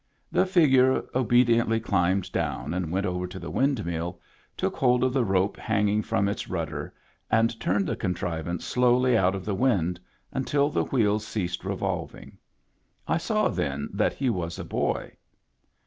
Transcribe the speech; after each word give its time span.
The 0.31 0.47
figure 0.47 1.03
obediently 1.13 1.79
climbed 1.79 2.31
down 2.31 2.73
and 2.73 2.91
went 2.91 3.05
over 3.05 3.27
to 3.27 3.37
the 3.37 3.51
windmill, 3.51 4.19
took 4.57 4.75
hold 4.75 5.03
of 5.03 5.13
the 5.13 5.23
rope 5.23 5.57
hang 5.57 5.89
ing 5.89 6.01
from 6.01 6.27
its 6.27 6.49
rudder, 6.49 6.91
and 7.29 7.59
turned 7.59 7.85
the 7.85 7.95
contrivance 7.95 8.65
slowly 8.65 9.15
out 9.15 9.35
of 9.35 9.45
the 9.45 9.53
wind, 9.53 9.99
until 10.33 10.71
the 10.71 10.85
wheel 10.85 11.19
ceased 11.19 11.63
revolving. 11.63 12.39
I 13.07 13.17
saw 13.17 13.47
then 13.49 13.89
that 13.93 14.13
he 14.13 14.27
was 14.31 14.57
a 14.57 14.65
boy. 14.65 15.11